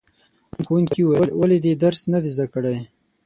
ښوونکي 0.65 1.01
وویل 1.03 1.29
ولې 1.35 1.57
دې 1.65 1.73
درس 1.83 2.01
نه 2.13 2.19
دی 2.23 2.29
زده 2.35 2.45
کړی؟ 2.53 2.77